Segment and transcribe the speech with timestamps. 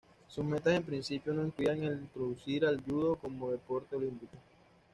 [0.27, 4.33] Sus metas en principio no incluían el introducir al judo como deporte olímpico.